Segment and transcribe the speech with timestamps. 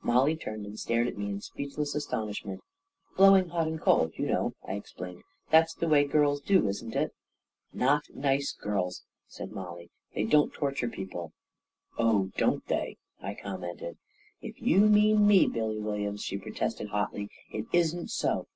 [0.00, 2.60] Mollie turned and stared at me in speechless as tonishment."
[3.16, 7.12] Blowing hot and cold, you know," I explained," That's the way girls do, isn't it?"
[7.74, 11.32] 11 Not nice girls," said Mollie." They don't tor ture people."
[11.96, 13.98] 14 Oh, dottt they!" I commented.
[14.40, 18.46] 44 If you mean me, Billy Williams," she protested hotly, l4 it isn't so!